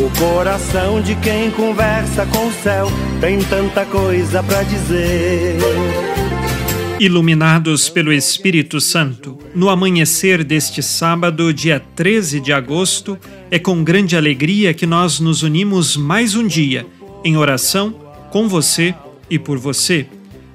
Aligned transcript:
O 0.00 0.08
coração 0.16 1.02
de 1.02 1.16
quem 1.16 1.50
conversa 1.50 2.24
com 2.26 2.46
o 2.46 2.52
céu 2.52 2.86
tem 3.20 3.40
tanta 3.40 3.84
coisa 3.84 4.40
para 4.44 4.62
dizer. 4.62 5.56
Iluminados 7.00 7.88
pelo 7.88 8.12
Espírito 8.12 8.80
Santo, 8.80 9.36
no 9.56 9.68
amanhecer 9.68 10.44
deste 10.44 10.84
sábado, 10.84 11.52
dia 11.52 11.82
13 11.96 12.38
de 12.38 12.52
agosto, 12.52 13.18
é 13.50 13.58
com 13.58 13.82
grande 13.82 14.16
alegria 14.16 14.72
que 14.72 14.86
nós 14.86 15.18
nos 15.18 15.42
unimos 15.42 15.96
mais 15.96 16.36
um 16.36 16.46
dia 16.46 16.86
em 17.24 17.36
oração 17.36 17.90
com 18.30 18.48
você 18.48 18.94
e 19.28 19.36
por 19.36 19.58
você. 19.58 20.06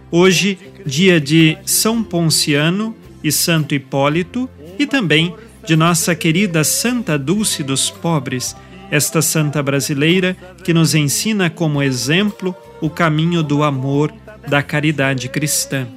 Hoje, 0.10 0.58
dia 0.86 1.20
de 1.20 1.58
São 1.66 2.02
Ponciano 2.02 2.96
e 3.22 3.30
Santo 3.30 3.76
Hipólito 3.76 4.50
e 4.80 4.88
também 4.88 5.36
de 5.66 5.76
nossa 5.76 6.16
querida 6.16 6.64
Santa 6.64 7.18
Dulce 7.18 7.62
dos 7.62 7.90
Pobres, 7.90 8.56
esta 8.94 9.24
santa 9.24 9.64
brasileira 9.64 10.38
que 10.64 10.72
nos 10.72 10.94
ensina 10.94 11.50
como 11.50 11.82
exemplo 11.82 12.56
o 12.80 12.92
caminho 12.92 13.42
do 13.42 13.64
amor, 13.64 14.14
da 14.48 14.62
caridade 14.62 15.28
cristã. 15.30 15.88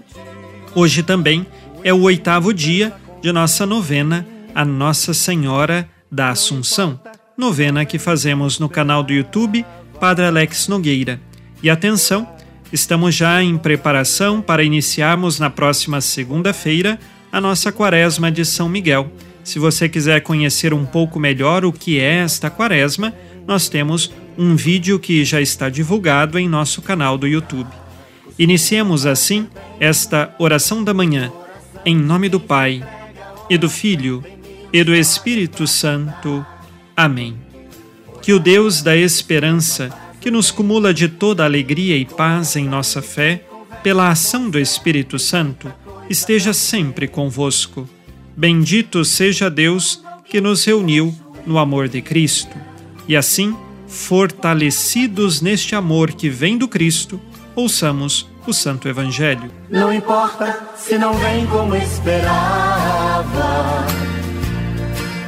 Hoje 0.74 1.02
também 1.02 1.46
é 1.84 1.92
o 1.92 2.00
oitavo 2.00 2.54
dia 2.54 2.94
de 3.20 3.30
nossa 3.32 3.66
novena 3.66 4.26
a 4.54 4.64
Nossa 4.64 5.12
Senhora 5.12 5.86
da 6.10 6.30
Assunção, 6.30 6.98
novena 7.36 7.84
que 7.84 7.98
fazemos 7.98 8.58
no 8.58 8.66
canal 8.66 9.02
do 9.02 9.12
YouTube 9.12 9.66
Padre 10.00 10.24
Alex 10.24 10.66
Nogueira. 10.66 11.20
E 11.62 11.68
atenção, 11.68 12.26
estamos 12.72 13.14
já 13.14 13.42
em 13.42 13.58
preparação 13.58 14.40
para 14.40 14.64
iniciarmos 14.64 15.38
na 15.38 15.50
próxima 15.50 16.00
segunda-feira 16.00 16.98
a 17.30 17.42
nossa 17.42 17.70
Quaresma 17.70 18.32
de 18.32 18.42
São 18.46 18.70
Miguel. 18.70 19.12
Se 19.46 19.60
você 19.60 19.88
quiser 19.88 20.22
conhecer 20.22 20.74
um 20.74 20.84
pouco 20.84 21.20
melhor 21.20 21.64
o 21.64 21.72
que 21.72 22.00
é 22.00 22.16
esta 22.16 22.50
Quaresma, 22.50 23.14
nós 23.46 23.68
temos 23.68 24.12
um 24.36 24.56
vídeo 24.56 24.98
que 24.98 25.24
já 25.24 25.40
está 25.40 25.68
divulgado 25.70 26.36
em 26.36 26.48
nosso 26.48 26.82
canal 26.82 27.16
do 27.16 27.28
YouTube. 27.28 27.70
Iniciemos 28.36 29.06
assim 29.06 29.46
esta 29.78 30.34
oração 30.40 30.82
da 30.82 30.92
manhã, 30.92 31.32
em 31.84 31.96
nome 31.96 32.28
do 32.28 32.40
Pai, 32.40 32.84
e 33.48 33.56
do 33.56 33.70
Filho, 33.70 34.24
e 34.72 34.82
do 34.82 34.92
Espírito 34.92 35.64
Santo. 35.64 36.44
Amém. 36.96 37.36
Que 38.20 38.32
o 38.32 38.40
Deus 38.40 38.82
da 38.82 38.96
esperança, 38.96 39.96
que 40.20 40.28
nos 40.28 40.50
cumula 40.50 40.92
de 40.92 41.08
toda 41.08 41.44
alegria 41.44 41.96
e 41.96 42.04
paz 42.04 42.56
em 42.56 42.66
nossa 42.66 43.00
fé, 43.00 43.44
pela 43.80 44.10
ação 44.10 44.50
do 44.50 44.58
Espírito 44.58 45.20
Santo, 45.20 45.72
esteja 46.10 46.52
sempre 46.52 47.06
convosco. 47.06 47.88
Bendito 48.36 49.02
seja 49.02 49.48
Deus 49.48 50.02
que 50.28 50.42
nos 50.42 50.62
reuniu 50.64 51.14
no 51.46 51.56
amor 51.58 51.88
de 51.88 52.02
Cristo. 52.02 52.54
E 53.08 53.16
assim, 53.16 53.56
fortalecidos 53.88 55.40
neste 55.40 55.74
amor 55.74 56.12
que 56.12 56.28
vem 56.28 56.58
do 56.58 56.68
Cristo, 56.68 57.18
ouçamos 57.54 58.28
o 58.46 58.52
Santo 58.52 58.88
Evangelho. 58.88 59.50
Não 59.70 59.90
importa 59.90 60.68
se 60.76 60.98
não 60.98 61.14
vem 61.14 61.46
como 61.46 61.74
esperava, 61.76 63.24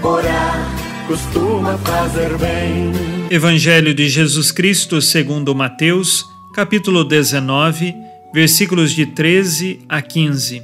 orar 0.02 0.78
costuma 1.06 1.78
fazer 1.78 2.36
bem. 2.36 2.92
Evangelho 3.30 3.94
de 3.94 4.06
Jesus 4.10 4.52
Cristo 4.52 5.00
segundo 5.00 5.54
Mateus, 5.54 6.26
capítulo 6.54 7.02
19, 7.02 7.94
versículos 8.34 8.92
de 8.92 9.06
13 9.06 9.80
a 9.88 10.02
15. 10.02 10.62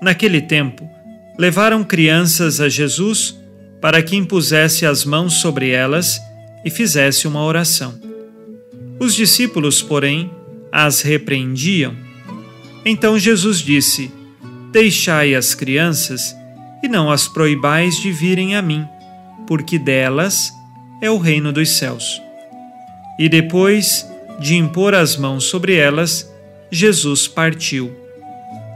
Naquele 0.00 0.40
tempo, 0.40 0.88
levaram 1.38 1.84
crianças 1.84 2.60
a 2.60 2.68
Jesus 2.68 3.38
para 3.80 4.02
que 4.02 4.16
impusesse 4.16 4.84
as 4.84 5.04
mãos 5.04 5.34
sobre 5.34 5.70
elas 5.70 6.20
e 6.64 6.70
fizesse 6.70 7.28
uma 7.28 7.44
oração. 7.44 7.94
Os 8.98 9.14
discípulos, 9.14 9.80
porém, 9.80 10.30
as 10.72 11.00
repreendiam. 11.00 11.94
Então 12.84 13.18
Jesus 13.18 13.60
disse: 13.60 14.10
Deixai 14.72 15.34
as 15.34 15.54
crianças 15.54 16.34
e 16.82 16.88
não 16.88 17.10
as 17.10 17.28
proibais 17.28 17.96
de 17.96 18.10
virem 18.10 18.56
a 18.56 18.62
mim, 18.62 18.84
porque 19.46 19.78
delas 19.78 20.50
é 21.00 21.08
o 21.08 21.18
reino 21.18 21.52
dos 21.52 21.70
céus. 21.70 22.20
E 23.18 23.28
depois 23.28 24.06
de 24.40 24.56
impor 24.56 24.94
as 24.94 25.16
mãos 25.16 25.44
sobre 25.44 25.74
elas, 25.76 26.28
Jesus 26.70 27.26
partiu. 27.28 27.92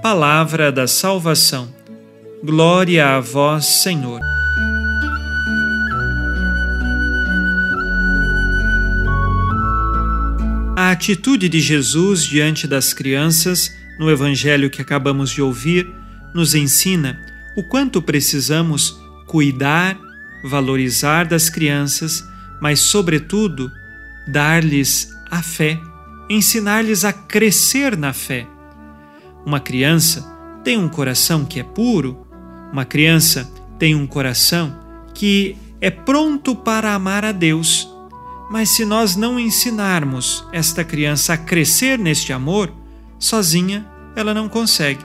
Palavra 0.03 0.73
da 0.73 0.87
salvação. 0.87 1.82
Glória 2.45 3.07
a 3.07 3.21
vós, 3.21 3.65
Senhor. 3.67 4.21
A 10.77 10.91
atitude 10.91 11.49
de 11.49 11.61
Jesus 11.61 12.25
diante 12.25 12.67
das 12.67 12.93
crianças, 12.93 13.73
no 13.97 14.11
evangelho 14.11 14.69
que 14.69 14.83
acabamos 14.83 15.31
de 15.31 15.41
ouvir, 15.41 15.89
nos 16.35 16.53
ensina 16.53 17.17
o 17.57 17.63
quanto 17.63 18.03
precisamos 18.03 19.01
cuidar, 19.29 19.97
valorizar 20.51 21.29
das 21.29 21.49
crianças, 21.49 22.29
mas, 22.61 22.81
sobretudo, 22.81 23.71
dar-lhes 24.27 25.15
a 25.31 25.45
fé, 25.45 25.79
ensinar-lhes 26.29 27.05
a 27.05 27.13
crescer 27.13 27.97
na 27.97 28.13
fé. 28.13 28.49
Uma 29.47 29.61
criança 29.61 30.29
tem 30.65 30.77
um 30.77 30.89
coração 30.89 31.45
que 31.45 31.61
é 31.61 31.63
puro, 31.63 32.32
uma 32.73 32.85
criança 32.85 33.53
tem 33.79 33.95
um 33.95 34.07
coração 34.07 34.75
que 35.15 35.57
é 35.81 35.91
pronto 35.91 36.55
para 36.57 36.95
amar 36.95 37.25
a 37.25 37.33
Deus 37.33 37.93
mas 38.53 38.69
se 38.69 38.85
nós 38.85 39.17
não 39.17 39.41
ensinarmos 39.41 40.47
esta 40.53 40.85
criança 40.85 41.33
a 41.33 41.39
crescer 41.39 41.99
neste 41.99 42.35
amor, 42.35 42.71
sozinha 43.19 43.87
ela 44.15 44.35
não 44.35 44.47
consegue. 44.47 45.01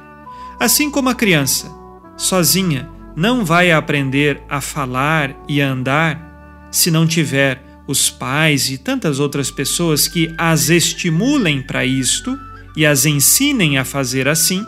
Assim 0.60 0.92
como 0.92 1.08
a 1.08 1.16
criança, 1.16 1.72
sozinha, 2.18 2.90
não 3.16 3.46
vai 3.46 3.72
aprender 3.72 4.44
a 4.50 4.60
falar 4.60 5.34
e 5.48 5.62
a 5.62 5.70
andar 5.70 6.68
se 6.70 6.92
não 6.92 7.08
tiver 7.08 7.64
os 7.88 8.10
pais 8.10 8.70
e 8.70 8.78
tantas 8.78 9.18
outras 9.18 9.50
pessoas 9.50 10.10
que 10.10 10.36
as 10.38 10.68
estimulem 10.68 11.62
para 11.62 11.86
isto 11.86 12.38
e 12.76 12.86
as 12.86 13.06
ensinem 13.06 13.78
a 13.78 13.86
fazer 13.86 14.28
assim, 14.28 14.62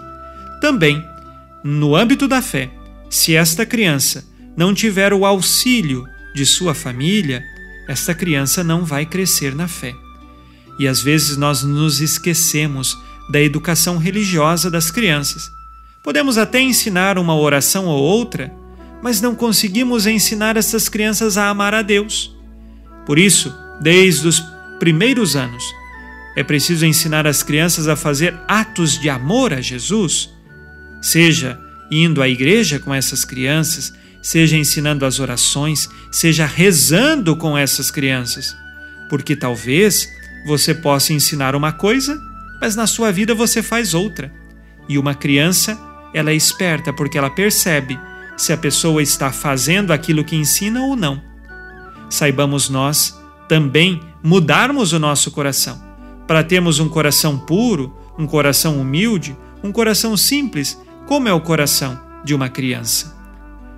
também, 0.61 1.03
no 1.65 1.97
âmbito 1.97 2.29
da 2.29 2.41
fé, 2.41 2.69
se 3.09 3.35
esta 3.35 3.65
criança 3.65 4.25
não 4.55 4.73
tiver 4.73 5.13
o 5.13 5.25
auxílio 5.25 6.05
de 6.35 6.45
sua 6.45 6.73
família, 6.73 7.43
esta 7.87 8.13
criança 8.13 8.63
não 8.63 8.85
vai 8.85 9.05
crescer 9.05 9.55
na 9.55 9.67
fé. 9.67 9.95
E 10.79 10.87
às 10.87 11.01
vezes 11.01 11.35
nós 11.35 11.63
nos 11.63 12.01
esquecemos 12.01 12.97
da 13.29 13.41
educação 13.41 13.97
religiosa 13.97 14.69
das 14.69 14.91
crianças. 14.91 15.51
Podemos 16.03 16.37
até 16.37 16.61
ensinar 16.61 17.17
uma 17.17 17.35
oração 17.35 17.85
ou 17.85 18.01
outra, 18.01 18.53
mas 19.01 19.21
não 19.21 19.35
conseguimos 19.35 20.07
ensinar 20.07 20.57
essas 20.57 20.87
crianças 20.87 21.37
a 21.37 21.49
amar 21.49 21.73
a 21.73 21.81
Deus. 21.81 22.35
Por 23.05 23.17
isso, 23.17 23.53
desde 23.81 24.27
os 24.27 24.43
primeiros 24.79 25.35
anos, 25.35 25.63
é 26.35 26.43
preciso 26.43 26.85
ensinar 26.85 27.27
as 27.27 27.43
crianças 27.43 27.87
a 27.87 27.95
fazer 27.95 28.39
atos 28.47 28.99
de 28.99 29.09
amor 29.09 29.53
a 29.53 29.61
Jesus, 29.61 30.29
seja 31.01 31.59
indo 31.91 32.21
à 32.21 32.29
igreja 32.29 32.79
com 32.79 32.93
essas 32.93 33.25
crianças, 33.25 33.93
seja 34.21 34.57
ensinando 34.57 35.05
as 35.05 35.19
orações, 35.19 35.89
seja 36.11 36.45
rezando 36.45 37.35
com 37.35 37.57
essas 37.57 37.89
crianças. 37.89 38.55
Porque 39.09 39.35
talvez 39.35 40.09
você 40.45 40.73
possa 40.73 41.13
ensinar 41.13 41.55
uma 41.55 41.71
coisa, 41.71 42.19
mas 42.61 42.75
na 42.75 42.87
sua 42.87 43.11
vida 43.11 43.33
você 43.33 43.61
faz 43.63 43.93
outra. 43.93 44.31
E 44.87 44.97
uma 44.97 45.15
criança, 45.15 45.79
ela 46.13 46.31
é 46.31 46.35
esperta 46.35 46.91
porque 46.91 47.17
ela 47.17 47.29
percebe 47.29 47.99
se 48.37 48.53
a 48.53 48.57
pessoa 48.57 49.01
está 49.01 49.31
fazendo 49.31 49.91
aquilo 49.91 50.23
que 50.23 50.35
ensina 50.35 50.81
ou 50.81 50.95
não. 50.95 51.21
Saibamos 52.09 52.69
nós 52.69 53.17
também 53.47 54.01
mudarmos 54.23 54.93
o 54.93 54.99
nosso 54.99 55.31
coração, 55.31 55.81
para 56.27 56.43
termos 56.43 56.79
um 56.79 56.87
coração 56.87 57.37
puro, 57.37 57.95
um 58.17 58.25
coração 58.25 58.79
humilde, 58.79 59.35
um 59.63 59.71
coração 59.71 60.15
simples, 60.15 60.79
como 61.09 61.27
é 61.27 61.33
o 61.33 61.41
coração 61.41 61.99
de 62.23 62.35
uma 62.35 62.49
criança. 62.49 63.17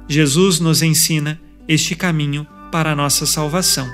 Jesus 0.05 0.59
nos 0.59 0.81
ensina 0.81 1.39
este 1.65 1.95
caminho 1.95 2.45
para 2.69 2.91
a 2.91 2.95
nossa 2.95 3.25
salvação. 3.25 3.89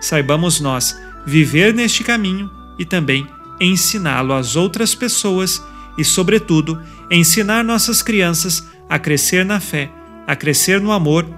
Saibamos 0.00 0.58
nós 0.58 0.98
viver 1.26 1.74
neste 1.74 2.02
caminho 2.02 2.50
e 2.78 2.86
também 2.86 3.28
ensiná-lo 3.60 4.32
às 4.32 4.56
outras 4.56 4.94
pessoas 4.94 5.62
e, 5.98 6.04
sobretudo, 6.04 6.82
ensinar 7.10 7.62
nossas 7.62 8.00
crianças 8.00 8.66
a 8.88 8.98
crescer 8.98 9.44
na 9.44 9.60
fé, 9.60 9.90
a 10.26 10.34
crescer 10.34 10.80
no 10.80 10.90
amor, 10.90 11.28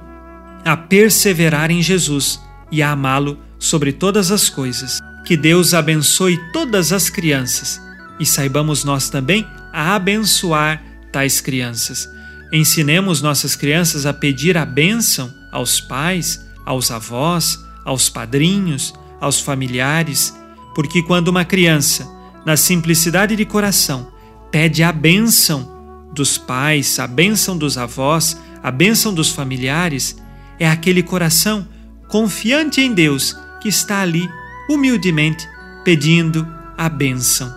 a 0.65 0.77
perseverar 0.77 1.69
em 1.69 1.83
Jesus 1.83 2.41
e 2.71 2.81
a 2.81 2.93
amá-lo 2.93 3.37
sobre 3.59 3.93
todas 3.93 4.31
as 4.31 4.49
coisas. 4.49 5.01
Que 5.27 5.37
Deus 5.37 5.75
abençoe 5.75 6.39
todas 6.53 6.93
as 6.93 7.11
crianças 7.11 7.83
e 8.21 8.25
saibamos 8.25 8.85
nós 8.85 9.11
também 9.11 9.45
a 9.73 9.97
abençoar 9.97 10.90
tais 11.13 11.41
crianças. 11.41 12.09
Ensinemos 12.53 13.23
nossas 13.23 13.55
crianças 13.55 14.07
a 14.07 14.13
pedir 14.13 14.57
a 14.57 14.65
bênção 14.65 15.33
aos 15.53 15.81
pais, 15.81 16.45
aos 16.65 16.91
avós, 16.91 17.65
aos 17.85 18.09
padrinhos, 18.09 18.93
aos 19.21 19.41
familiares, 19.41 20.35
porque 20.75 21.03
quando 21.03 21.29
uma 21.29 21.45
criança, 21.45 22.09
na 22.45 22.57
simplicidade 22.57 23.37
de 23.37 23.45
coração, 23.45 24.13
pede 24.51 24.83
a 24.83 24.93
bênção 24.93 25.71
dos 26.13 26.39
pais, 26.39 26.99
a 26.99 27.07
bênção 27.07 27.57
dos 27.57 27.79
avós, 27.79 28.37
a 28.63 28.71
bênção 28.71 29.15
dos 29.15 29.31
familiares, 29.31 30.17
é 30.59 30.69
aquele 30.69 31.03
coração 31.03 31.67
confiante 32.09 32.81
em 32.81 32.93
Deus 32.93 33.37
que 33.61 33.69
está 33.69 34.01
ali 34.01 34.29
humildemente 34.69 35.47
pedindo 35.85 36.47
a 36.77 36.89
bênção. 36.89 37.53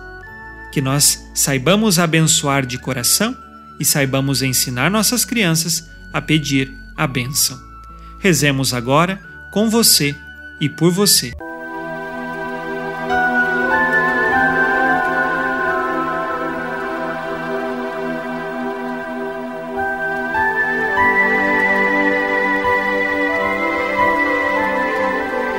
Que 0.72 0.80
nós 0.80 1.30
saibamos 1.34 1.98
abençoar 1.98 2.64
de 2.66 2.78
coração 2.78 3.36
e 3.78 3.84
saibamos 3.84 4.42
ensinar 4.42 4.90
nossas 4.90 5.24
crianças 5.24 5.88
a 6.12 6.20
pedir 6.20 6.72
a 6.96 7.06
bênção. 7.06 7.60
Rezemos 8.18 8.72
agora 8.72 9.20
com 9.50 9.68
você 9.68 10.14
e 10.60 10.68
por 10.68 10.90
você. 10.90 11.32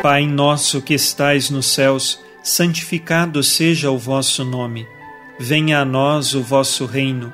Pai 0.02 0.28
nosso 0.28 0.84
que 0.84 0.94
estais 0.94 1.50
nos 1.50 1.66
céus, 1.66 2.20
santificado 2.44 3.42
seja 3.42 3.90
o 3.90 3.98
vosso 3.98 4.46
nome. 4.46 4.88
Venha 5.40 5.80
a 5.80 5.86
nós 5.86 6.36
o 6.36 6.44
vosso 6.44 6.86
reino. 6.86 7.34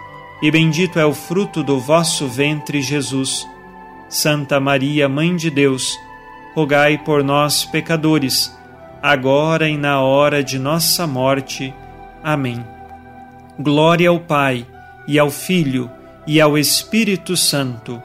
e 0.41 0.49
bendito 0.49 0.99
é 0.99 1.05
o 1.05 1.13
fruto 1.13 1.63
do 1.63 1.79
vosso 1.79 2.27
ventre, 2.27 2.81
Jesus. 2.81 3.47
Santa 4.09 4.59
Maria, 4.59 5.07
Mãe 5.07 5.35
de 5.35 5.49
Deus, 5.49 5.97
rogai 6.55 6.97
por 6.97 7.23
nós, 7.23 7.63
pecadores, 7.63 8.53
agora 9.01 9.69
e 9.69 9.77
na 9.77 10.01
hora 10.01 10.43
de 10.43 10.59
nossa 10.59 11.07
morte. 11.07 11.73
Amém. 12.23 12.65
Glória 13.59 14.09
ao 14.09 14.19
Pai, 14.19 14.65
e 15.07 15.17
ao 15.17 15.29
Filho, 15.29 15.89
e 16.25 16.41
ao 16.41 16.57
Espírito 16.57 17.37
Santo, 17.37 18.01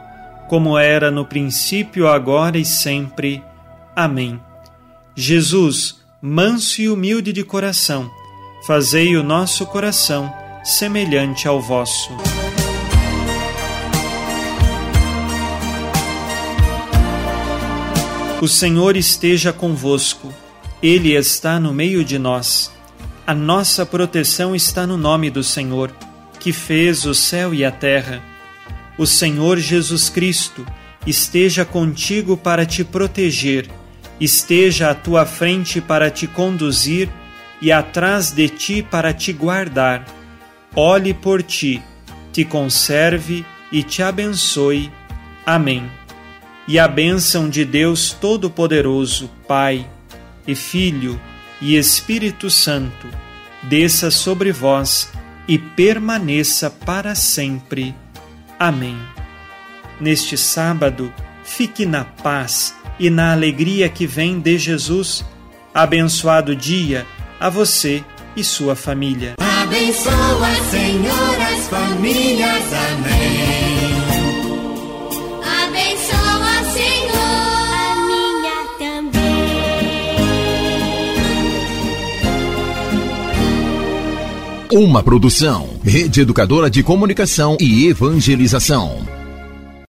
como 0.48 0.78
era 0.78 1.10
no 1.10 1.24
princípio, 1.24 2.08
agora 2.08 2.58
e 2.58 2.64
sempre. 2.64 3.42
Amém. 3.94 4.40
Jesus, 5.14 6.00
manso 6.20 6.82
e 6.82 6.88
humilde 6.88 7.32
de 7.32 7.42
coração, 7.42 8.10
fazei 8.66 9.16
o 9.16 9.22
nosso 9.22 9.66
coração 9.66 10.32
semelhante 10.62 11.46
ao 11.46 11.60
vosso. 11.60 12.10
O 18.46 18.48
Senhor 18.48 18.96
esteja 18.96 19.52
convosco, 19.52 20.32
Ele 20.80 21.16
está 21.16 21.58
no 21.58 21.74
meio 21.74 22.04
de 22.04 22.16
nós. 22.16 22.70
A 23.26 23.34
nossa 23.34 23.84
proteção 23.84 24.54
está 24.54 24.86
no 24.86 24.96
nome 24.96 25.30
do 25.30 25.42
Senhor, 25.42 25.90
que 26.38 26.52
fez 26.52 27.04
o 27.06 27.12
céu 27.12 27.52
e 27.52 27.64
a 27.64 27.72
terra. 27.72 28.22
O 28.96 29.04
Senhor 29.04 29.58
Jesus 29.58 30.08
Cristo 30.08 30.64
esteja 31.04 31.64
contigo 31.64 32.36
para 32.36 32.64
te 32.64 32.84
proteger 32.84 33.68
esteja 34.20 34.90
à 34.90 34.94
tua 34.94 35.26
frente 35.26 35.80
para 35.80 36.08
te 36.08 36.28
conduzir 36.28 37.08
e 37.60 37.72
atrás 37.72 38.30
de 38.30 38.48
ti 38.48 38.80
para 38.80 39.12
te 39.12 39.32
guardar. 39.32 40.06
Olhe 40.72 41.12
por 41.12 41.42
ti, 41.42 41.82
te 42.32 42.44
conserve 42.44 43.44
e 43.72 43.82
te 43.82 44.04
abençoe. 44.04 44.88
Amém. 45.44 45.90
E 46.68 46.78
a 46.78 46.88
bênção 46.88 47.48
de 47.48 47.64
Deus 47.64 48.10
Todo-Poderoso, 48.12 49.30
Pai 49.46 49.88
e 50.46 50.54
Filho 50.54 51.20
e 51.60 51.76
Espírito 51.76 52.50
Santo, 52.50 53.06
desça 53.62 54.10
sobre 54.10 54.52
vós 54.52 55.10
e 55.46 55.58
permaneça 55.58 56.68
para 56.70 57.14
sempre. 57.14 57.94
Amém. 58.58 58.98
Neste 60.00 60.36
sábado, 60.36 61.12
fique 61.44 61.86
na 61.86 62.04
paz 62.04 62.74
e 62.98 63.08
na 63.10 63.32
alegria 63.32 63.88
que 63.88 64.06
vem 64.06 64.40
de 64.40 64.58
Jesus. 64.58 65.24
Abençoado 65.72 66.56
dia 66.56 67.06
a 67.38 67.48
você 67.48 68.02
e 68.36 68.42
sua 68.42 68.74
família. 68.74 69.34
Abençoa, 69.38 70.54
Senhor, 70.70 71.40
as 71.40 71.68
famílias. 71.68 72.64
Amém. 72.72 73.25
Uma 84.76 85.02
produção, 85.02 85.70
Rede 85.82 86.20
Educadora 86.20 86.68
de 86.68 86.82
Comunicação 86.82 87.56
e 87.58 87.86
Evangelização. 87.86 88.98